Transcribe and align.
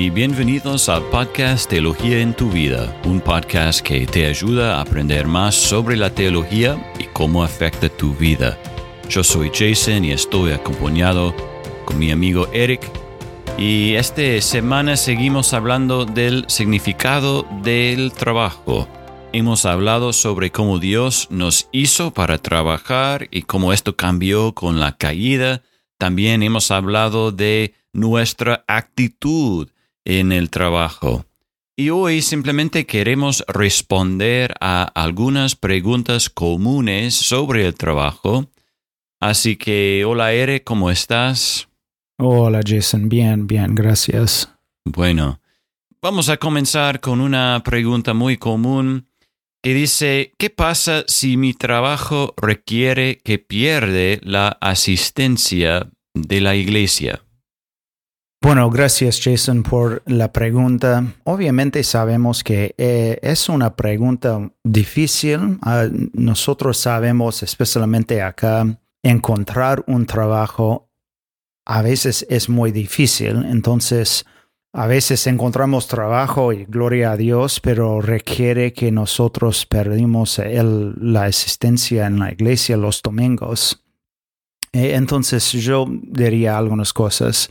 y 0.00 0.08
bienvenidos 0.08 0.88
al 0.88 1.02
podcast 1.10 1.68
Teología 1.68 2.20
en 2.20 2.32
tu 2.32 2.50
vida, 2.50 2.98
un 3.04 3.20
podcast 3.20 3.82
que 3.82 4.06
te 4.06 4.24
ayuda 4.24 4.76
a 4.76 4.80
aprender 4.80 5.26
más 5.26 5.54
sobre 5.54 5.94
la 5.94 6.08
teología 6.08 6.94
y 6.98 7.04
cómo 7.04 7.44
afecta 7.44 7.90
tu 7.90 8.14
vida. 8.14 8.58
Yo 9.10 9.22
soy 9.22 9.50
Jason 9.52 10.06
y 10.06 10.12
estoy 10.12 10.52
acompañado 10.52 11.34
con 11.84 11.98
mi 11.98 12.10
amigo 12.12 12.48
Eric 12.54 12.80
y 13.58 13.92
esta 13.92 14.40
semana 14.40 14.96
seguimos 14.96 15.52
hablando 15.52 16.06
del 16.06 16.46
significado 16.48 17.46
del 17.62 18.12
trabajo. 18.12 18.88
Hemos 19.34 19.66
hablado 19.66 20.14
sobre 20.14 20.50
cómo 20.50 20.78
Dios 20.78 21.26
nos 21.30 21.68
hizo 21.72 22.10
para 22.14 22.38
trabajar 22.38 23.28
y 23.30 23.42
cómo 23.42 23.74
esto 23.74 23.96
cambió 23.96 24.54
con 24.54 24.80
la 24.80 24.96
caída. 24.96 25.60
También 25.98 26.42
hemos 26.42 26.70
hablado 26.70 27.32
de 27.32 27.74
nuestra 27.92 28.64
actitud 28.66 29.68
en 30.04 30.32
el 30.32 30.50
trabajo. 30.50 31.24
Y 31.76 31.90
hoy 31.90 32.20
simplemente 32.20 32.84
queremos 32.84 33.42
responder 33.48 34.54
a 34.60 34.82
algunas 34.82 35.56
preguntas 35.56 36.28
comunes 36.28 37.14
sobre 37.14 37.66
el 37.66 37.74
trabajo. 37.74 38.50
Así 39.18 39.56
que, 39.56 40.04
hola 40.06 40.32
Eric, 40.32 40.64
¿cómo 40.64 40.90
estás? 40.90 41.68
Hola 42.18 42.60
Jason, 42.66 43.08
bien, 43.08 43.46
bien, 43.46 43.74
gracias. 43.74 44.52
Bueno, 44.84 45.40
vamos 46.02 46.28
a 46.28 46.36
comenzar 46.36 47.00
con 47.00 47.20
una 47.22 47.62
pregunta 47.64 48.12
muy 48.12 48.36
común 48.36 49.08
que 49.62 49.74
dice, 49.74 50.34
¿qué 50.38 50.50
pasa 50.50 51.04
si 51.06 51.36
mi 51.36 51.54
trabajo 51.54 52.34
requiere 52.36 53.18
que 53.18 53.38
pierde 53.38 54.20
la 54.22 54.48
asistencia 54.60 55.90
de 56.14 56.40
la 56.40 56.56
iglesia? 56.56 57.22
Bueno, 58.42 58.70
gracias 58.70 59.20
Jason 59.22 59.62
por 59.62 60.02
la 60.06 60.32
pregunta. 60.32 61.04
Obviamente 61.24 61.84
sabemos 61.84 62.42
que 62.42 62.74
eh, 62.78 63.18
es 63.20 63.50
una 63.50 63.76
pregunta 63.76 64.50
difícil. 64.64 65.58
Ah, 65.60 65.86
nosotros 66.14 66.78
sabemos, 66.78 67.42
especialmente 67.42 68.22
acá, 68.22 68.78
encontrar 69.02 69.84
un 69.86 70.06
trabajo 70.06 70.90
a 71.66 71.82
veces 71.82 72.26
es 72.30 72.48
muy 72.48 72.72
difícil. 72.72 73.44
Entonces, 73.44 74.24
a 74.72 74.86
veces 74.86 75.26
encontramos 75.26 75.86
trabajo 75.86 76.54
y 76.54 76.64
gloria 76.64 77.12
a 77.12 77.16
Dios, 77.18 77.60
pero 77.60 78.00
requiere 78.00 78.72
que 78.72 78.90
nosotros 78.90 79.66
perdimos 79.66 80.40
la 80.40 81.28
existencia 81.28 82.06
en 82.06 82.18
la 82.18 82.32
iglesia 82.32 82.78
los 82.78 83.02
domingos. 83.02 83.84
Eh, 84.72 84.94
entonces, 84.94 85.52
yo 85.52 85.86
diría 85.90 86.56
algunas 86.56 86.94
cosas. 86.94 87.50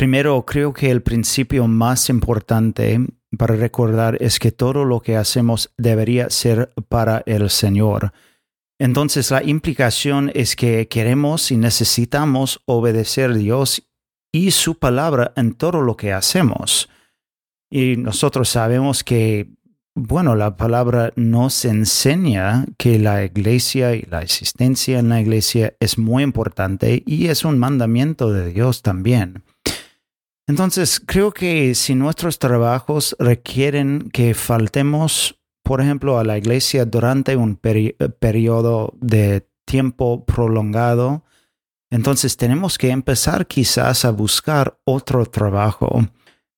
Primero, 0.00 0.46
creo 0.46 0.72
que 0.72 0.90
el 0.90 1.02
principio 1.02 1.68
más 1.68 2.08
importante 2.08 2.98
para 3.36 3.54
recordar 3.54 4.16
es 4.22 4.38
que 4.38 4.50
todo 4.50 4.86
lo 4.86 5.00
que 5.00 5.18
hacemos 5.18 5.74
debería 5.76 6.30
ser 6.30 6.72
para 6.88 7.22
el 7.26 7.50
Señor. 7.50 8.10
Entonces 8.78 9.30
la 9.30 9.42
implicación 9.42 10.32
es 10.34 10.56
que 10.56 10.88
queremos 10.88 11.50
y 11.50 11.58
necesitamos 11.58 12.62
obedecer 12.64 13.32
a 13.32 13.34
Dios 13.34 13.90
y 14.32 14.52
su 14.52 14.78
palabra 14.78 15.34
en 15.36 15.52
todo 15.52 15.82
lo 15.82 15.98
que 15.98 16.14
hacemos. 16.14 16.88
Y 17.70 17.98
nosotros 17.98 18.48
sabemos 18.48 19.04
que, 19.04 19.50
bueno, 19.94 20.34
la 20.34 20.56
palabra 20.56 21.12
nos 21.16 21.66
enseña 21.66 22.64
que 22.78 22.98
la 22.98 23.22
iglesia 23.22 23.94
y 23.94 24.00
la 24.08 24.22
existencia 24.22 24.98
en 24.98 25.10
la 25.10 25.20
iglesia 25.20 25.74
es 25.78 25.98
muy 25.98 26.22
importante 26.22 27.02
y 27.04 27.26
es 27.26 27.44
un 27.44 27.58
mandamiento 27.58 28.32
de 28.32 28.50
Dios 28.50 28.80
también. 28.80 29.44
Entonces, 30.46 31.00
creo 31.04 31.32
que 31.32 31.74
si 31.74 31.94
nuestros 31.94 32.38
trabajos 32.38 33.16
requieren 33.18 34.10
que 34.12 34.34
faltemos, 34.34 35.38
por 35.62 35.80
ejemplo, 35.80 36.18
a 36.18 36.24
la 36.24 36.38
iglesia 36.38 36.84
durante 36.84 37.36
un 37.36 37.56
periodo 37.56 38.94
de 39.00 39.46
tiempo 39.64 40.24
prolongado, 40.24 41.24
entonces 41.90 42.36
tenemos 42.36 42.78
que 42.78 42.90
empezar 42.90 43.46
quizás 43.46 44.04
a 44.04 44.10
buscar 44.10 44.78
otro 44.84 45.26
trabajo. 45.26 46.08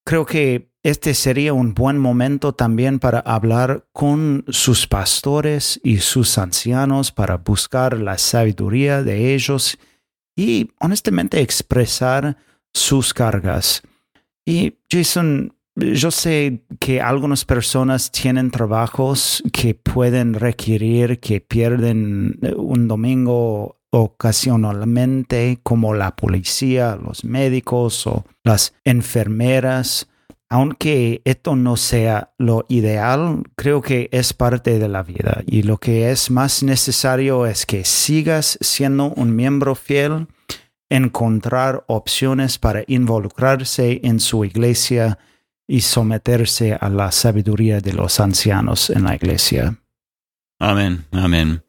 Creo 0.04 0.26
que 0.26 0.72
este 0.82 1.14
sería 1.14 1.52
un 1.52 1.74
buen 1.74 1.98
momento 1.98 2.54
también 2.54 2.98
para 2.98 3.20
hablar 3.20 3.86
con 3.92 4.44
sus 4.48 4.86
pastores 4.88 5.80
y 5.84 5.98
sus 5.98 6.38
ancianos 6.38 7.12
para 7.12 7.36
buscar 7.36 7.96
la 7.98 8.18
sabiduría 8.18 9.02
de 9.02 9.34
ellos 9.34 9.78
y 10.34 10.70
honestamente 10.80 11.40
expresar 11.40 12.36
sus 12.72 13.14
cargas. 13.14 13.82
Y 14.44 14.74
Jason, 14.90 15.54
yo 15.76 16.10
sé 16.10 16.64
que 16.80 17.00
algunas 17.00 17.44
personas 17.44 18.10
tienen 18.10 18.50
trabajos 18.50 19.42
que 19.52 19.74
pueden 19.74 20.34
requerir 20.34 21.20
que 21.20 21.40
pierden 21.40 22.38
eh, 22.42 22.54
un 22.54 22.88
domingo 22.88 23.78
ocasionalmente, 23.90 25.60
como 25.62 25.94
la 25.94 26.16
policía, 26.16 26.96
los 26.96 27.24
médicos 27.24 28.06
o 28.06 28.24
las 28.42 28.74
enfermeras. 28.84 30.08
Aunque 30.48 31.22
esto 31.24 31.56
no 31.56 31.76
sea 31.76 32.32
lo 32.36 32.66
ideal, 32.68 33.42
creo 33.54 33.80
que 33.80 34.10
es 34.12 34.34
parte 34.34 34.78
de 34.78 34.88
la 34.88 35.02
vida 35.02 35.42
y 35.46 35.62
lo 35.62 35.78
que 35.78 36.10
es 36.10 36.30
más 36.30 36.62
necesario 36.62 37.46
es 37.46 37.64
que 37.64 37.86
sigas 37.86 38.58
siendo 38.60 39.14
un 39.14 39.34
miembro 39.34 39.74
fiel 39.74 40.26
encontrar 40.92 41.84
opciones 41.86 42.58
para 42.58 42.84
involucrarse 42.86 44.00
en 44.04 44.20
su 44.20 44.44
iglesia 44.44 45.18
y 45.66 45.80
someterse 45.80 46.74
a 46.78 46.90
la 46.90 47.10
sabiduría 47.12 47.80
de 47.80 47.94
los 47.94 48.20
ancianos 48.20 48.90
en 48.90 49.04
la 49.04 49.14
iglesia. 49.14 49.78
Amén, 50.58 51.06
amén. 51.12 51.64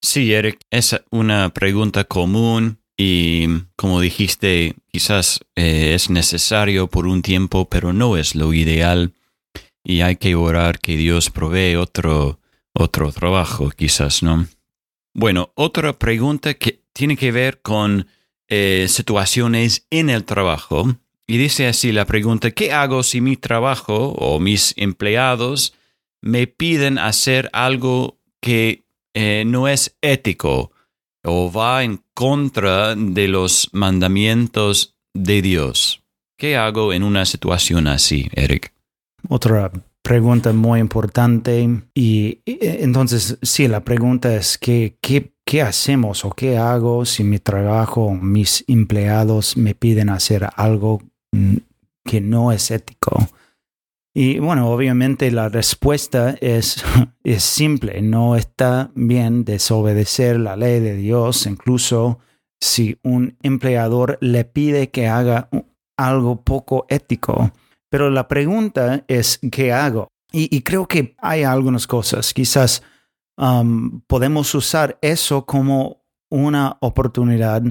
Sí, 0.00 0.32
Eric, 0.32 0.60
es 0.70 0.98
una 1.10 1.50
pregunta 1.50 2.04
común 2.04 2.78
y 2.96 3.46
como 3.76 4.00
dijiste, 4.00 4.76
quizás 4.90 5.40
eh, 5.56 5.92
es 5.94 6.08
necesario 6.08 6.88
por 6.88 7.06
un 7.06 7.20
tiempo, 7.20 7.68
pero 7.68 7.92
no 7.92 8.16
es 8.16 8.34
lo 8.34 8.54
ideal 8.54 9.12
y 9.82 10.00
hay 10.00 10.16
que 10.16 10.34
orar 10.34 10.78
que 10.78 10.96
Dios 10.96 11.28
provee 11.28 11.76
otro, 11.76 12.40
otro 12.72 13.12
trabajo, 13.12 13.70
quizás, 13.70 14.22
¿no? 14.22 14.46
Bueno, 15.12 15.52
otra 15.54 15.92
pregunta 15.98 16.54
que 16.54 16.82
tiene 16.94 17.16
que 17.16 17.30
ver 17.30 17.60
con 17.60 18.06
eh, 18.48 18.86
situaciones 18.88 19.86
en 19.90 20.10
el 20.10 20.24
trabajo. 20.24 20.96
Y 21.26 21.38
dice 21.38 21.66
así 21.66 21.92
la 21.92 22.04
pregunta, 22.04 22.50
¿qué 22.50 22.72
hago 22.72 23.02
si 23.02 23.20
mi 23.20 23.36
trabajo 23.36 24.10
o 24.18 24.38
mis 24.40 24.74
empleados 24.76 25.74
me 26.20 26.46
piden 26.46 26.98
hacer 26.98 27.48
algo 27.52 28.18
que 28.40 28.84
eh, 29.14 29.44
no 29.46 29.68
es 29.68 29.96
ético 30.02 30.72
o 31.22 31.50
va 31.50 31.84
en 31.84 32.02
contra 32.12 32.94
de 32.94 33.28
los 33.28 33.70
mandamientos 33.72 34.96
de 35.14 35.40
Dios? 35.40 36.02
¿Qué 36.36 36.56
hago 36.56 36.92
en 36.92 37.04
una 37.04 37.24
situación 37.24 37.86
así, 37.86 38.28
Eric? 38.34 38.74
Otra 39.28 39.70
pregunta 40.04 40.52
muy 40.52 40.78
importante. 40.78 41.68
Y, 41.94 42.40
entonces, 42.44 43.38
sí, 43.42 43.66
la 43.66 43.82
pregunta 43.82 44.36
es 44.36 44.58
que, 44.58 44.96
¿qué 45.00 45.34
¿qué 45.44 45.62
hacemos 45.62 46.24
o 46.24 46.30
qué 46.30 46.56
hago 46.56 47.04
si 47.04 47.22
mi 47.22 47.38
trabajo, 47.38 48.14
mis 48.14 48.64
empleados 48.66 49.56
me 49.56 49.74
piden 49.74 50.08
hacer 50.08 50.48
algo 50.56 51.02
mm, 51.32 51.56
que 52.04 52.20
no 52.20 52.52
es 52.52 52.70
ético? 52.70 53.28
Y 54.16 54.38
bueno, 54.38 54.70
obviamente 54.70 55.30
la 55.30 55.48
respuesta 55.48 56.36
es, 56.40 56.84
es 57.24 57.42
simple, 57.42 58.00
no 58.02 58.36
está 58.36 58.90
bien 58.94 59.44
desobedecer 59.44 60.38
la 60.38 60.56
ley 60.56 60.80
de 60.80 60.96
Dios, 60.96 61.46
incluso 61.46 62.20
si 62.60 62.98
un 63.02 63.36
empleador 63.42 64.18
le 64.20 64.44
pide 64.44 64.90
que 64.90 65.08
haga 65.08 65.48
algo 65.96 66.42
poco 66.42 66.86
ético. 66.88 67.52
Pero 67.94 68.10
la 68.10 68.26
pregunta 68.26 69.04
es, 69.06 69.38
¿qué 69.52 69.72
hago? 69.72 70.08
Y, 70.32 70.62
creo 70.62 70.88
que 70.88 71.14
hay 71.18 71.44
algunas 71.44 71.86
cosas, 71.86 72.34
quizás 72.34 72.82
Um, 73.36 74.02
podemos 74.02 74.54
usar 74.54 74.98
eso 75.02 75.44
como 75.44 76.04
una 76.30 76.76
oportunidad 76.80 77.62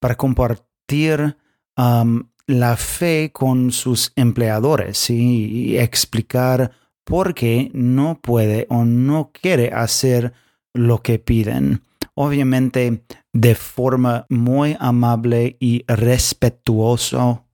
para 0.00 0.16
compartir 0.16 1.36
um, 1.76 2.24
la 2.46 2.76
fe 2.76 3.30
con 3.32 3.70
sus 3.70 4.12
empleadores 4.16 5.10
y 5.10 5.78
explicar 5.78 6.72
por 7.04 7.34
qué 7.34 7.70
no 7.74 8.18
puede 8.20 8.66
o 8.70 8.84
no 8.84 9.30
quiere 9.32 9.72
hacer 9.72 10.32
lo 10.72 11.02
que 11.02 11.18
piden. 11.18 11.82
Obviamente 12.14 13.04
de 13.32 13.54
forma 13.54 14.26
muy 14.28 14.76
amable 14.80 15.56
y 15.60 15.84
respetuoso. 15.86 17.46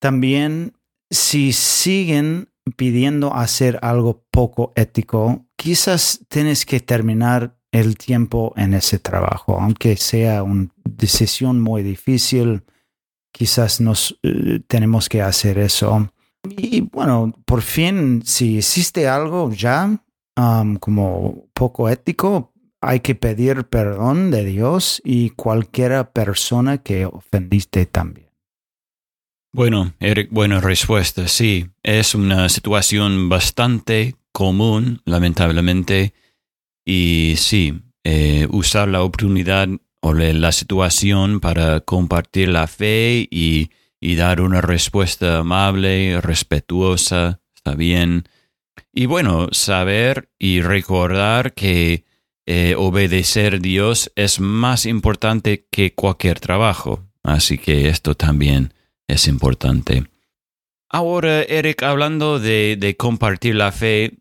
También 0.00 0.74
si 1.10 1.52
siguen 1.52 2.48
pidiendo 2.76 3.34
hacer 3.34 3.78
algo 3.82 4.24
poco 4.30 4.72
ético, 4.76 5.46
quizás 5.56 6.24
tienes 6.28 6.66
que 6.66 6.80
terminar 6.80 7.56
el 7.72 7.96
tiempo 7.96 8.52
en 8.56 8.74
ese 8.74 8.98
trabajo, 8.98 9.58
aunque 9.60 9.96
sea 9.96 10.42
una 10.42 10.68
decisión 10.84 11.60
muy 11.60 11.82
difícil. 11.82 12.64
quizás 13.32 13.80
nos 13.80 14.18
eh, 14.22 14.60
tenemos 14.66 15.08
que 15.08 15.22
hacer 15.22 15.58
eso. 15.58 16.10
Y 16.48 16.80
bueno, 16.80 17.32
por 17.44 17.62
fin, 17.62 18.22
si 18.24 18.58
existe 18.58 19.06
algo 19.06 19.52
ya 19.52 20.02
como 20.80 21.48
poco 21.52 21.88
ético, 21.88 22.52
hay 22.80 23.00
que 23.00 23.14
pedir 23.14 23.64
perdón 23.64 24.30
de 24.30 24.44
Dios 24.44 25.02
y 25.04 25.30
cualquiera 25.30 26.12
persona 26.12 26.78
que 26.78 27.06
ofendiste 27.06 27.86
también. 27.86 28.27
Bueno, 29.52 29.94
Eric, 29.98 30.28
buena 30.30 30.60
respuesta. 30.60 31.26
Sí, 31.26 31.68
es 31.82 32.14
una 32.14 32.50
situación 32.50 33.30
bastante 33.30 34.14
común, 34.30 35.00
lamentablemente. 35.06 36.12
Y 36.84 37.34
sí, 37.38 37.80
eh, 38.04 38.46
usar 38.50 38.88
la 38.88 39.02
oportunidad 39.02 39.68
o 40.00 40.12
la 40.12 40.52
situación 40.52 41.40
para 41.40 41.80
compartir 41.80 42.50
la 42.50 42.66
fe 42.66 43.26
y, 43.30 43.70
dar 44.16 44.42
una 44.42 44.60
respuesta 44.60 45.38
amable, 45.38 46.20
respetuosa, 46.20 47.40
está 47.54 47.74
bien. 47.74 48.28
Y 48.92 49.06
bueno, 49.06 49.48
saber 49.52 50.30
y 50.38 50.60
recordar 50.60 51.54
que 51.54 52.04
eh, 52.46 52.74
obedecer 52.76 53.54
a 53.54 53.58
Dios 53.58 54.12
es 54.14 54.40
más 54.40 54.84
importante 54.84 55.66
que 55.70 55.94
cualquier 55.94 56.38
trabajo. 56.38 57.06
Así 57.22 57.56
que 57.56 57.88
esto 57.88 58.14
también 58.14 58.74
es 59.08 59.26
importante. 59.26 60.06
Ahora, 60.90 61.42
Eric, 61.42 61.82
hablando 61.82 62.38
de, 62.38 62.94
compartir 62.98 63.56
la 63.56 63.72
fe, 63.72 64.18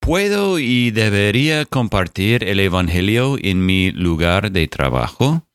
¿puedo 0.00 0.58
y 0.58 0.90
debería 0.90 1.64
compartir 1.64 2.42
el 2.44 2.60
Evangelio 2.60 3.36
en 3.40 3.64
mi 3.66 3.90
lugar 3.92 4.50
de 4.50 4.66
trabajo? 4.66 5.46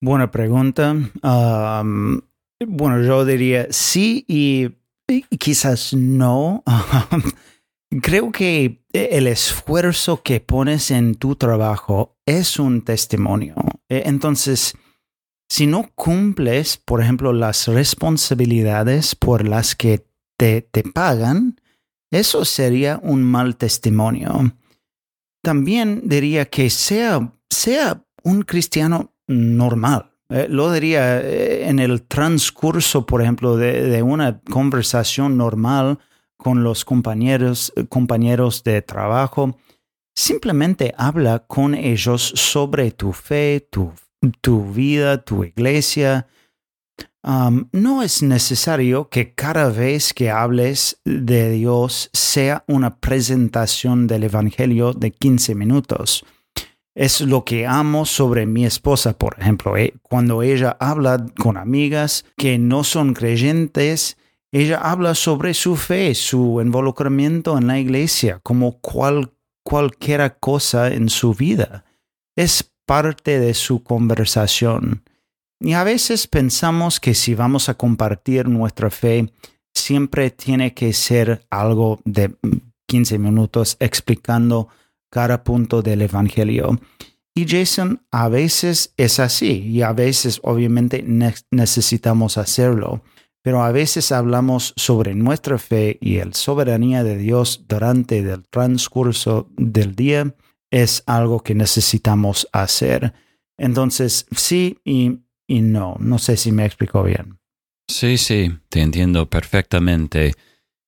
Buena 0.00 0.30
pregunta. 0.30 0.96
bueno, 1.22 3.02
yo 3.02 3.24
diría 3.24 3.66
sí 3.70 4.24
y, 4.28 4.70
quizás 5.38 5.92
no. 5.92 6.62
Creo 8.02 8.32
que 8.32 8.82
el 8.92 9.26
esfuerzo 9.26 10.22
que 10.22 10.40
pones 10.40 10.90
en 10.90 11.14
tu 11.14 11.36
trabajo 11.36 12.16
es 12.26 12.58
un 12.58 12.82
testimonio. 12.82 13.54
E, 13.88 14.02
entonces, 14.06 14.74
si 15.54 15.68
no 15.68 15.88
cumples, 15.94 16.78
por 16.78 17.00
ejemplo, 17.00 17.32
las 17.32 17.68
responsabilidades 17.68 19.14
por 19.14 19.46
las 19.46 19.76
que 19.76 20.04
te, 20.36 20.62
te 20.62 20.82
pagan, 20.82 21.60
eso 22.10 22.44
sería 22.44 22.98
un 23.00 23.22
mal 23.22 23.54
testimonio. 23.54 24.52
También 25.44 26.08
diría 26.08 26.46
que 26.46 26.70
sea, 26.70 27.32
sea 27.48 28.04
un 28.24 28.42
cristiano 28.42 29.14
normal. 29.28 30.10
Eh, 30.28 30.48
lo 30.50 30.72
diría 30.72 31.20
eh, 31.20 31.68
en 31.68 31.78
el 31.78 32.02
transcurso, 32.02 33.06
por 33.06 33.22
ejemplo, 33.22 33.56
de, 33.56 34.02
una 34.02 34.40
conversación 34.40 35.36
normal 35.36 36.00
con 36.36 36.64
los 36.64 36.84
compañeros, 36.84 37.72
compañeros 37.88 38.64
de 38.64 38.82
trabajo. 38.82 39.56
Simplemente 40.16 40.92
habla 40.98 41.46
con 41.46 41.76
ellos 41.76 42.32
sobre 42.34 42.90
tu 42.90 43.12
fe, 43.12 43.68
tu 43.70 43.92
tu 44.32 44.72
vida, 44.72 45.24
tu 45.24 45.44
iglesia. 45.44 46.26
No 47.72 48.02
es 48.02 48.22
necesario 48.22 49.08
que 49.08 49.32
cada 49.32 49.70
vez 49.70 50.12
que 50.12 50.30
hables 50.30 51.00
de 51.04 51.50
Dios 51.50 52.10
sea 52.12 52.64
una 52.68 52.96
presentación 52.96 54.06
del 54.06 54.24
Evangelio 54.24 54.92
de 54.92 55.10
15 55.10 55.54
minutos. 55.54 56.24
Es 56.94 57.20
lo 57.20 57.44
que 57.44 57.66
amo 57.66 58.06
sobre 58.06 58.46
mi 58.46 58.64
esposa, 58.64 59.18
por 59.18 59.36
ejemplo. 59.38 59.76
Eh, 59.76 59.94
cuando 60.02 60.42
ella 60.42 60.76
habla 60.78 61.26
con 61.38 61.56
amigas 61.56 62.24
que 62.36 62.56
no 62.58 62.84
son 62.84 63.14
creyentes, 63.14 64.16
ella 64.52 64.78
habla 64.78 65.16
sobre 65.16 65.54
su 65.54 65.74
fe, 65.74 66.14
su 66.14 66.60
involucramiento 66.60 67.58
en 67.58 67.66
la 67.66 67.80
iglesia, 67.80 68.38
como 68.44 68.78
cual, 68.80 69.32
cualquier 69.64 70.36
cosa 70.38 70.92
en 70.92 71.08
su 71.08 71.34
vida. 71.34 71.84
Es 72.36 72.72
parte 72.86 73.40
de 73.40 73.54
su 73.54 73.82
conversación. 73.82 75.02
Y 75.60 75.72
a 75.72 75.84
veces 75.84 76.26
pensamos 76.26 77.00
que 77.00 77.14
si 77.14 77.34
vamos 77.34 77.68
a 77.68 77.74
compartir 77.74 78.48
nuestra 78.48 78.90
fe, 78.90 79.32
siempre 79.74 80.30
tiene 80.30 80.74
que 80.74 80.92
ser 80.92 81.46
algo 81.50 82.00
de 82.04 82.34
15 82.86 83.18
minutos 83.18 83.76
explicando 83.80 84.68
cada 85.10 85.42
punto 85.44 85.82
del 85.82 86.02
Evangelio. 86.02 86.78
Y 87.34 87.46
Jason, 87.48 88.02
a 88.10 88.28
veces 88.28 88.92
es 88.96 89.18
así 89.18 89.62
y 89.66 89.82
a 89.82 89.92
veces 89.92 90.40
obviamente 90.44 91.04
necesitamos 91.50 92.38
hacerlo, 92.38 93.02
pero 93.42 93.64
a 93.64 93.72
veces 93.72 94.12
hablamos 94.12 94.72
sobre 94.76 95.14
nuestra 95.14 95.58
fe 95.58 95.98
y 96.00 96.18
la 96.18 96.32
soberanía 96.32 97.02
de 97.02 97.16
Dios 97.16 97.64
durante 97.68 98.18
el 98.18 98.44
transcurso 98.48 99.48
del 99.56 99.96
día 99.96 100.34
es 100.74 101.04
algo 101.06 101.40
que 101.40 101.54
necesitamos 101.54 102.48
hacer. 102.52 103.14
Entonces, 103.56 104.26
sí 104.36 104.78
y, 104.84 105.20
no. 105.48 105.96
No 106.00 106.18
sé 106.18 106.36
si 106.36 106.50
me 106.50 106.66
explico 106.66 107.04
bien. 107.04 107.38
Sí, 107.86 108.18
sí, 108.18 108.52
te 108.70 108.80
entiendo 108.80 109.30
perfectamente. 109.30 110.32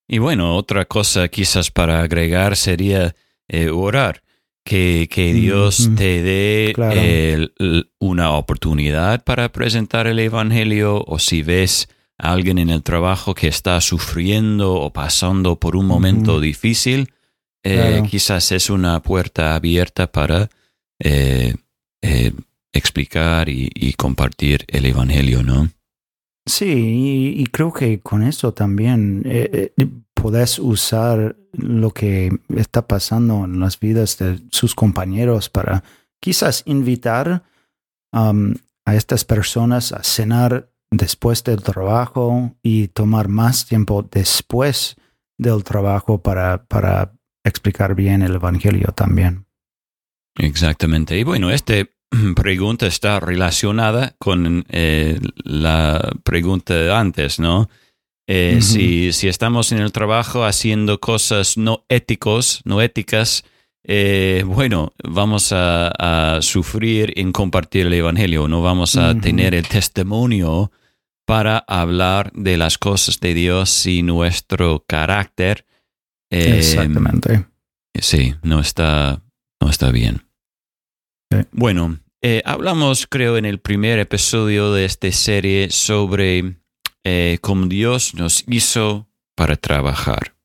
Y 0.09 0.19
bueno, 0.19 0.57
otra 0.57 0.87
cosa 0.87 1.29
quizás 1.29 1.71
para 1.71 2.01
agregar 2.01 2.57
sería 2.57 3.15
eh, 3.47 3.71
orar, 3.71 4.25
que, 4.65 5.09
que 5.09 5.33
Dios 5.33 5.89
te 5.97 6.23
dé 6.23 7.53
una 8.01 8.33
oportunidad 8.33 9.23
para 9.23 9.53
presentar 9.53 10.09
el 10.09 10.19
Evangelio 10.19 11.05
o 11.07 11.21
si 11.21 11.43
ves 11.43 11.89
a 12.19 12.33
alguien 12.33 12.59
en 12.59 12.71
el 12.71 12.83
trabajo 12.83 13.35
que 13.35 13.47
está 13.47 13.81
sufriendo 13.81 14.75
o 14.75 14.93
pasando 14.93 15.61
por 15.61 15.77
un 15.77 15.87
momento 15.87 16.41
difícil, 16.41 17.13
eh, 17.67 18.03
quizás 18.09 18.53
es 18.53 18.71
una 18.71 19.03
puerta 19.03 19.55
abierta 19.55 20.11
para 20.11 20.49
eh, 21.01 21.55
eh, 22.01 22.33
explicar 22.73 23.49
y, 23.49 23.93
compartir 23.95 24.65
el 24.69 24.87
Evangelio, 24.87 25.43
¿no? 25.43 25.71
Sí, 26.47 27.35
y, 27.37 27.47
creo 27.47 27.73
que 27.73 28.01
con 28.01 28.23
eso 28.23 28.53
también 28.53 29.25
podés 30.15 30.59
usar 30.59 31.37
lo 31.53 31.91
que 31.91 32.39
está 32.55 32.87
pasando 32.87 33.45
en 33.45 33.59
las 33.59 33.81
vidas 33.81 34.19
de 34.19 34.41
sus 34.51 34.75
compañeros 34.75 35.49
para 35.49 35.83
quizás 36.21 36.63
invitar 36.67 37.43
um, 38.13 38.55
a 38.85 38.95
estas 38.95 39.25
personas 39.25 39.93
a 39.93 40.03
cenar 40.05 40.71
después 40.91 41.43
del 41.43 41.63
trabajo 41.63 42.55
y 42.63 42.89
tomar 42.89 43.29
más 43.29 43.67
tiempo 43.67 44.03
después 44.03 44.97
del 45.39 45.65
trabajo 45.65 46.23
para, 46.23 46.65
para 46.65 47.16
explicar 47.49 47.95
bien 47.95 48.23
el 48.23 48.35
Evangelio 48.35 48.93
también. 48.95 49.47
Exactamente. 50.37 51.19
Y 51.19 51.25
bueno, 51.25 51.51
esta 51.51 51.75
pregunta 52.37 52.87
está 52.87 53.21
relacionada 53.21 54.15
con 54.19 54.65
eh, 54.69 55.19
la 55.37 56.13
pregunta 56.25 56.99
antes, 56.99 57.39
¿no? 57.39 57.69
Eh, 58.29 58.59
si, 58.61 59.13
si, 59.13 59.29
estamos 59.29 59.71
en 59.71 59.79
el 59.79 59.93
trabajo 59.93 60.45
haciendo 60.45 60.99
cosas 60.99 61.57
no 61.57 61.85
éticos, 61.89 62.61
no 62.65 62.83
éticas, 62.83 63.45
eh, 63.89 64.43
bueno, 64.45 64.93
vamos 65.05 65.53
a, 65.53 66.39
sufrir 66.41 67.13
en 67.17 67.31
compartir 67.31 67.87
el 67.87 67.95
Evangelio, 67.95 68.49
no 68.49 68.61
vamos 68.61 68.97
a 68.97 69.15
tener 69.15 69.55
el 69.55 69.69
testimonio 69.69 70.73
para 71.25 71.59
hablar 71.69 72.33
de 72.35 72.57
las 72.57 72.79
cosas 72.79 73.21
de 73.21 73.33
Dios 73.33 73.87
y 73.87 74.03
nuestro 74.03 74.85
carácter 74.89 75.65
Exactamente. 76.31 77.47
Sí, 77.95 78.35
no 78.43 78.61
está, 78.61 79.23
no 79.61 79.71
está 79.71 79.91
bien. 79.91 80.23
Bueno, 81.53 81.99
eh, 82.23 82.43
hablamos, 82.45 83.07
creo, 83.07 83.37
en 83.37 83.45
el 83.45 83.61
primer 83.61 83.99
episodio 83.99 84.73
de 84.73 84.85
esta 84.85 85.11
serie 85.13 85.71
sobre 85.71 86.57
eh, 87.05 87.39
cómo 87.41 87.67
Dios 87.67 88.15
nos 88.15 88.45
hizo 88.49 89.09
para 89.37 89.57
trabajar. 89.57 90.37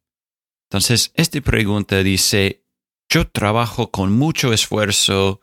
Entonces, 0.70 1.12
esta 1.16 1.42
pregunta 1.42 2.04
dice, 2.04 2.64
yo 3.10 3.28
trabajo 3.28 3.92
con 3.92 4.14
mucho 4.14 4.54
esfuerzo, 4.54 5.42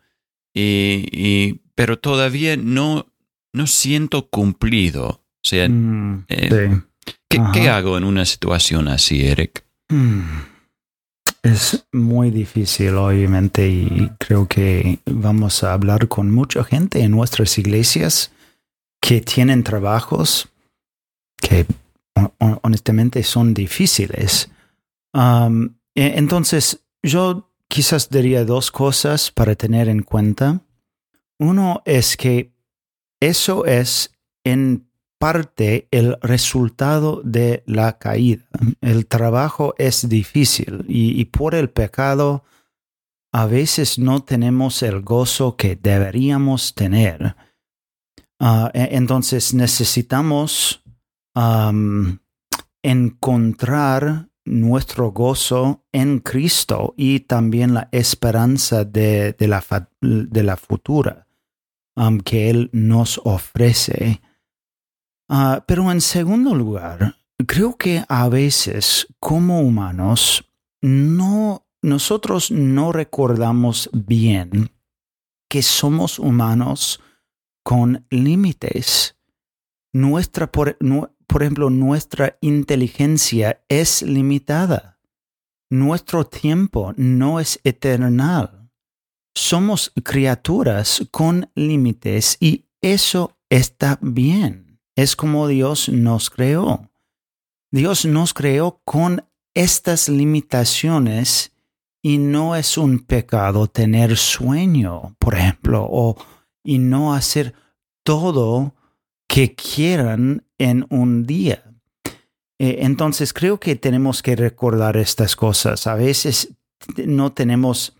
y, 0.54 1.60
pero 1.74 1.98
todavía 1.98 2.56
no, 2.56 3.12
no 3.52 3.66
siento 3.66 4.28
cumplido. 4.28 5.08
O 5.08 5.46
sea, 5.48 5.68
mm, 5.68 6.24
eh, 6.28 6.80
¿qué, 7.28 7.68
hago 7.68 7.96
en 7.98 8.04
una 8.04 8.24
situación 8.24 8.88
así, 8.88 9.26
Eric? 9.26 9.64
Hmm. 9.88 10.42
Es 11.42 11.86
muy 11.92 12.30
difícil, 12.30 12.96
obviamente, 12.96 13.68
y 13.68 14.10
creo 14.18 14.46
que 14.48 14.98
vamos 15.06 15.62
a 15.62 15.72
hablar 15.72 16.08
con 16.08 16.30
mucha 16.30 16.64
gente 16.64 17.02
en 17.02 17.12
nuestras 17.12 17.56
iglesias 17.58 18.32
que 19.00 19.20
tienen 19.20 19.62
trabajos 19.62 20.48
que 21.40 21.64
honestamente 22.62 23.22
son 23.22 23.54
difíciles. 23.54 24.50
E, 25.14 25.70
entonces, 25.94 26.80
yo 27.02 27.50
quizás 27.68 28.10
diría 28.10 28.44
dos 28.44 28.70
cosas 28.70 29.30
para 29.30 29.54
tener 29.54 29.88
en 29.88 30.02
cuenta. 30.02 30.60
Uno 31.38 31.82
es 31.84 32.16
que 32.16 32.52
eso 33.20 33.64
es 33.64 34.12
en 34.44 34.87
parte 35.18 35.88
el 35.90 36.16
resultado 36.22 37.20
de 37.24 37.62
la 37.66 37.98
caída. 37.98 38.44
El 38.80 39.06
trabajo 39.06 39.74
es 39.78 40.08
difícil 40.08 40.84
y, 40.88 41.24
por 41.26 41.54
el 41.54 41.70
pecado 41.70 42.44
a 43.32 43.46
veces 43.46 43.98
no 43.98 44.22
tenemos 44.22 44.82
el 44.82 45.02
gozo 45.02 45.56
que 45.56 45.76
deberíamos 45.76 46.74
tener. 46.74 47.36
Ah, 48.40 48.70
e, 48.72 48.88
entonces 48.92 49.52
necesitamos 49.52 50.82
encontrar 52.82 54.28
nuestro 54.44 55.12
gozo 55.12 55.84
en 55.92 56.18
Cristo 56.18 56.94
y 56.96 57.20
también 57.20 57.74
la 57.74 57.88
esperanza 57.92 58.84
de, 58.84 59.36
la, 59.38 59.62
de 60.00 60.42
la, 60.42 60.56
futura 60.56 61.28
que 62.24 62.50
Él 62.50 62.70
nos 62.72 63.20
ofrece. 63.24 64.20
Ah, 65.28 65.64
pero 65.66 65.90
en 65.92 66.00
segundo 66.00 66.54
lugar, 66.54 67.16
creo 67.46 67.76
que 67.76 68.04
a 68.08 68.28
veces 68.28 69.06
como 69.18 69.60
humanos 69.60 70.44
no 70.80 71.68
nosotros 71.82 72.50
no 72.50 72.92
recordamos 72.92 73.88
bien 73.92 74.70
que 75.48 75.62
somos 75.62 76.18
humanos 76.18 77.00
con 77.62 78.06
límites. 78.10 79.16
Nuestra, 79.92 80.50
por, 80.50 80.76
por 81.26 81.42
ejemplo, 81.42 81.70
nuestra 81.70 82.36
inteligencia 82.40 83.62
es 83.68 84.02
limitada. 84.02 84.98
Nuestro 85.70 86.26
tiempo 86.26 86.92
no 86.96 87.40
es 87.40 87.60
eternal. 87.64 88.70
Somos 89.34 89.92
criaturas 90.02 91.06
con 91.10 91.50
límites 91.54 92.36
y 92.40 92.66
eso 92.80 93.38
está 93.48 93.98
bien. 94.02 94.67
Es 94.98 95.14
como 95.14 95.46
Dios 95.46 95.88
nos 95.88 96.28
creó. 96.28 96.90
Dios 97.70 98.04
nos 98.04 98.34
creó 98.34 98.80
con 98.84 99.24
estas 99.54 100.08
limitaciones 100.08 101.52
y 102.02 102.18
no 102.18 102.56
es 102.56 102.76
un 102.76 102.98
pecado 102.98 103.68
tener 103.68 104.16
sueño, 104.16 105.14
por 105.20 105.36
ejemplo, 105.36 105.86
o 105.88 106.16
y 106.64 106.80
no 106.80 107.14
hacer 107.14 107.54
todo 108.02 108.74
que 109.28 109.54
quieran 109.54 110.44
en 110.58 110.84
un 110.90 111.26
día. 111.26 111.62
Eh, 112.58 112.78
entonces 112.80 113.32
creo 113.32 113.60
que 113.60 113.76
tenemos 113.76 114.20
que 114.20 114.34
recordar 114.34 114.96
estas 114.96 115.36
cosas. 115.36 115.86
A 115.86 115.94
veces 115.94 116.56
no 117.06 117.32
tenemos, 117.32 117.96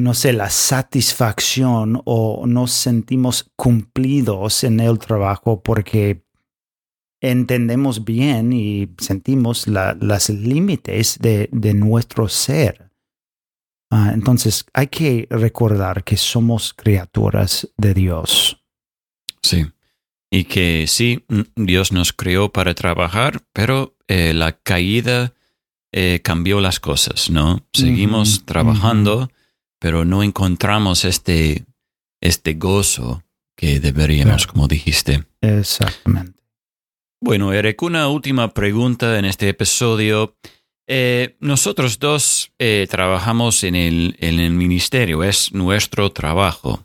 no 0.00 0.14
sé, 0.14 0.32
la 0.32 0.50
satisfacción 0.50 2.00
o 2.04 2.46
nos 2.46 2.72
sentimos 2.72 3.50
cumplidos 3.56 4.64
en 4.64 4.80
el 4.80 4.98
trabajo 4.98 5.62
porque 5.62 6.24
entendemos 7.20 8.04
bien 8.04 8.52
y 8.52 8.88
sentimos 8.98 9.66
las 9.68 10.30
límites 10.30 11.18
de, 11.20 11.48
de 11.52 11.74
nuestro 11.74 12.28
ser. 12.28 12.90
Ah, 13.90 14.12
entonces 14.14 14.64
hay 14.72 14.86
que 14.86 15.26
recordar 15.30 16.04
que 16.04 16.16
somos 16.16 16.72
criaturas 16.72 17.68
de 17.76 17.92
Dios. 17.92 18.62
Sí. 19.42 19.66
Y 20.30 20.44
que 20.44 20.84
sí, 20.86 21.24
Dios 21.56 21.90
nos 21.90 22.12
creó 22.12 22.52
para 22.52 22.74
trabajar, 22.74 23.42
pero 23.52 23.96
eh, 24.06 24.32
la 24.32 24.52
caída 24.52 25.34
eh, 25.92 26.20
cambió 26.22 26.60
las 26.60 26.78
cosas, 26.78 27.30
¿no? 27.30 27.66
Seguimos 27.72 28.44
trabajando, 28.44 29.28
pero 29.80 30.04
no 30.04 30.22
encontramos 30.22 31.04
este, 31.04 31.64
este 32.20 32.54
gozo 32.54 33.24
que 33.56 33.80
deberíamos, 33.80 34.46
como 34.46 34.68
dijiste. 34.68 35.24
Exactamente. 35.40 36.40
Bueno, 37.20 37.52
Eric, 37.52 37.82
una 37.82 38.08
última 38.08 38.54
pregunta 38.54 39.18
en 39.18 39.24
este 39.24 39.48
episodio. 39.48 40.36
Eh, 40.86 41.36
nosotros 41.40 41.98
dos 41.98 42.52
trabajamos 42.88 43.64
en 43.64 43.74
el, 43.74 44.16
en 44.20 44.38
el 44.38 44.52
ministerio, 44.52 45.24
es 45.24 45.52
nuestro 45.52 46.10
trabajo. 46.10 46.84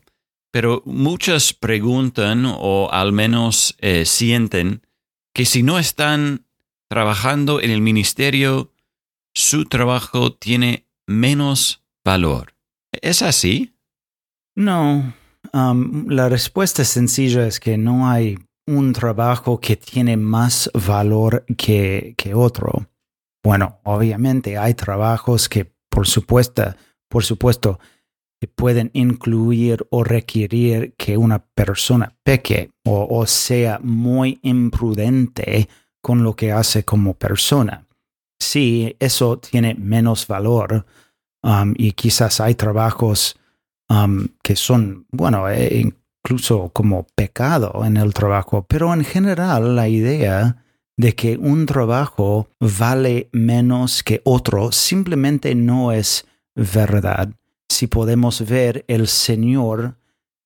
Pero 0.56 0.82
muchas 0.86 1.52
preguntan 1.52 2.46
o 2.46 2.88
al 2.90 3.12
menos 3.12 3.75
eh, 3.80 4.06
sienten 4.06 4.84
que 5.34 5.44
si 5.44 5.64
no 5.64 5.80
están 5.80 6.46
trabajando 6.88 7.60
en 7.60 7.72
el 7.72 7.82
ministerio, 7.82 8.72
su 9.34 9.66
trabajo 9.66 10.32
tiene 10.32 10.88
menos 11.06 11.84
valor. 12.06 12.54
¿Es 13.02 13.22
así? 13.22 13.75
No. 14.56 15.14
Um, 15.54 16.08
la 16.10 16.30
respuesta 16.30 16.84
sencilla 16.84 17.48
es 17.48 17.60
que 17.60 17.78
no 17.78 18.10
hay 18.10 18.38
un 18.68 18.94
trabajo 18.94 19.60
que 19.60 19.75
tiene 19.75 20.18
más 20.18 20.72
valor 20.88 21.46
que, 21.58 22.16
que 22.18 22.34
otro. 22.34 22.88
Bueno, 23.44 23.80
obviamente 23.84 24.58
hay 24.58 24.74
trabajos 24.74 25.48
que, 25.48 25.72
por 25.90 26.08
supuesto, 26.08 26.74
por 27.10 27.24
supuesto, 27.24 27.80
pueden 28.48 28.92
incluir 28.94 29.86
o 29.90 30.04
requerir 30.04 30.94
que 30.98 31.18
una 31.18 31.40
persona 31.40 32.16
peque 32.24 32.72
o, 32.84 33.25
sea 33.25 33.80
muy 33.82 34.40
imprudente 34.44 35.68
con 36.02 36.24
lo 36.24 36.36
que 36.36 36.52
hace 36.52 36.84
como 36.84 37.16
persona. 37.16 37.88
Sí, 38.40 38.96
eso 39.00 39.40
tiene 39.40 39.74
menos 39.75 40.28
valor 40.28 40.86
um, 41.46 41.74
y 41.78 41.92
quizás 41.92 42.42
hay 42.42 42.56
trabajos 42.56 43.38
um, 43.90 44.28
que 44.44 44.56
son, 44.56 45.06
bueno, 45.12 45.48
e 45.48 45.94
incluso 46.25 46.70
como 46.74 47.06
pecado 47.16 47.84
en 47.86 47.98
el 47.98 48.14
trabajo, 48.14 48.66
pero 48.68 48.94
en 48.94 49.06
general 49.06 49.75
la 49.75 49.88
idea 49.88 50.64
de 50.98 51.14
que 51.14 51.38
un 51.38 51.66
trabajo 51.66 52.50
vale 52.60 53.30
menos 53.32 54.02
que 54.02 54.22
otro 54.24 54.72
simplemente 54.72 55.54
no 55.54 55.92
es 55.92 56.25
verdad 56.56 57.30
si 57.70 57.88
podemos 57.88 58.48
ver 58.48 58.86
el 58.88 59.08
Señor 59.08 59.98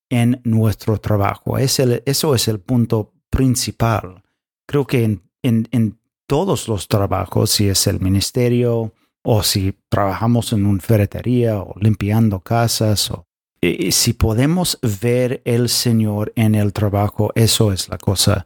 en 0.10 0.41
nuestro 0.44 0.98
trabajo. 0.98 1.58
Es 1.58 1.79
eso 1.79 2.36
es 2.36 2.48
el 2.48 2.60
punto 2.60 3.13
principal. 3.29 4.24
Creo 4.65 4.86
que 4.88 5.03
en, 5.03 5.22
en, 5.44 6.00
todos 6.27 6.68
los 6.68 6.88
trabajos, 6.88 7.50
si 7.50 7.70
es 7.70 7.88
el 7.88 8.00
ministerio 8.00 8.94
o 9.23 9.43
si 9.43 9.75
trabajamos 9.89 10.53
en 10.53 10.65
una 10.65 10.81
ferretería 10.81 11.59
o 11.59 11.75
limpiando 11.79 12.39
casas, 12.39 13.11
o, 13.11 13.25
si 13.61 14.13
podemos 14.13 14.79
ver 15.01 15.41
el 15.45 15.69
Señor 15.69 16.31
en 16.35 16.55
el 16.55 16.71
trabajo, 16.71 17.31
eso 17.35 17.73
es 17.73 17.89
la 17.89 17.97
cosa 17.97 18.45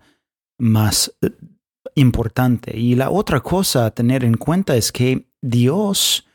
más 0.58 1.14
eh, 1.22 1.30
importante. 1.96 2.76
Y 2.76 2.96
la 2.96 3.10
otra 3.10 3.42
cosa 3.42 3.86
a 3.86 3.92
tener 3.92 4.24
en 4.24 4.36
cuenta 4.38 4.76
es 4.76 4.92
que 4.92 5.28
Dios 5.42 6.26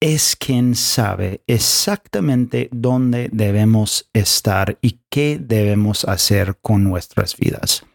es 0.00 0.36
quien 0.36 0.74
sabe 0.74 1.42
exactamente 1.46 2.68
dónde 2.70 3.30
debemos 3.32 4.10
estar 4.12 4.78
y 4.82 5.00
qué 5.10 5.38
debemos 5.40 6.04
hacer 6.04 6.58
con 6.60 6.84
nuestras 6.84 7.36
vidas. 7.36 7.86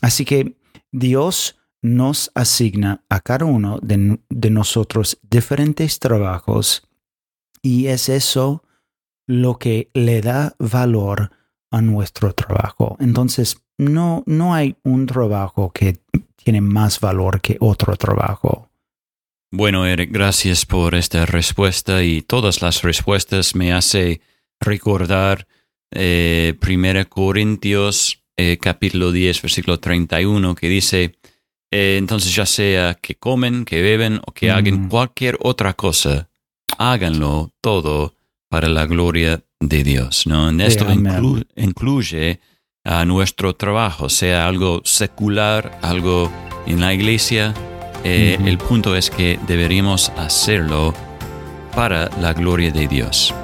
Así 0.00 0.24
que 0.24 0.56
Dios 0.92 1.57
nos 1.82 2.30
asigna 2.34 3.02
a 3.08 3.20
cada 3.20 3.44
uno 3.44 3.78
de, 3.80 4.18
nosotros 4.50 5.18
diferentes 5.22 5.98
trabajos 5.98 6.82
y 7.62 7.86
es 7.86 8.08
eso 8.08 8.64
lo 9.26 9.58
que 9.58 9.90
le 9.94 10.20
da 10.20 10.54
valor 10.58 11.30
a 11.70 11.82
nuestro 11.82 12.32
trabajo. 12.32 12.96
Entonces, 12.98 13.62
no, 13.76 14.24
no 14.26 14.54
hay 14.54 14.76
un 14.82 15.06
trabajo 15.06 15.70
que 15.72 15.98
tiene 16.36 16.60
más 16.60 16.98
valor 16.98 17.40
que 17.40 17.56
otro 17.60 17.96
trabajo. 17.96 18.70
Bueno, 19.50 19.86
Eric, 19.86 20.10
gracias 20.12 20.66
por 20.66 20.94
esta 20.94 21.26
respuesta 21.26 22.02
y 22.02 22.22
todas 22.22 22.62
las 22.62 22.82
respuestas 22.82 23.54
me 23.54 23.72
hace 23.72 24.20
recordar 24.60 25.46
eh, 25.90 26.58
1 26.60 27.08
Corintios 27.08 28.22
eh, 28.36 28.56
capítulo 28.60 29.10
10 29.10 29.42
versículo 29.42 29.80
31 29.80 30.54
que 30.54 30.68
dice, 30.68 31.16
eh, 31.70 31.96
entonces 31.98 32.34
ya 32.34 32.46
sea 32.46 32.94
que 32.94 33.14
comen, 33.14 33.64
que 33.64 33.82
beben 33.82 34.20
o 34.26 34.32
que 34.32 34.50
hagan 34.50 34.86
mm. 34.86 34.88
cualquier 34.88 35.36
otra 35.40 35.74
cosa, 35.74 36.28
háganlo 36.78 37.52
todo 37.60 38.14
para 38.48 38.68
la 38.68 38.86
gloria 38.86 39.42
de 39.60 39.84
Dios. 39.84 40.26
¿no? 40.26 40.48
En 40.48 40.60
esto 40.60 40.86
incluye 41.56 42.40
a 42.84 43.04
nuestro 43.04 43.54
trabajo, 43.54 44.08
sea 44.08 44.46
algo 44.46 44.80
secular, 44.84 45.78
algo 45.82 46.30
en 46.66 46.80
la 46.80 46.94
iglesia, 46.94 47.52
eh, 48.04 48.38
el 48.44 48.58
punto 48.58 48.96
es 48.96 49.10
que 49.10 49.38
deberíamos 49.46 50.10
hacerlo 50.16 50.94
para 51.74 52.08
la 52.20 52.32
gloria 52.32 52.70
de 52.70 52.88
Dios. 52.88 53.34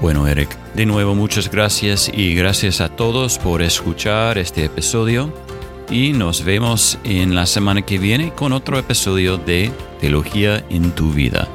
Bueno, 0.00 0.28
Eric, 0.28 0.56
de 0.74 0.86
nuevo 0.86 1.14
muchas 1.14 1.50
gracias 1.50 2.10
y 2.14 2.34
gracias 2.34 2.80
a 2.80 2.88
todos 2.88 3.38
por 3.38 3.60
escuchar 3.62 4.38
este 4.38 4.64
episodio 4.64 5.32
y 5.90 6.12
nos 6.12 6.44
vemos 6.44 6.98
en 7.04 7.34
la 7.34 7.46
semana 7.46 7.82
que 7.82 7.98
viene 7.98 8.32
con 8.32 8.52
otro 8.52 8.78
episodio 8.78 9.36
de 9.36 9.72
Teología 10.00 10.64
en 10.70 10.92
tu 10.92 11.12
vida. 11.12 11.48